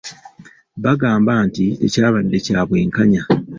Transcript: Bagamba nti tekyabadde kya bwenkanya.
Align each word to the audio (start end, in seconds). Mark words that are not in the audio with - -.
Bagamba 0.85 1.31
nti 1.47 1.65
tekyabadde 1.79 2.37
kya 2.45 2.59
bwenkanya. 2.67 3.21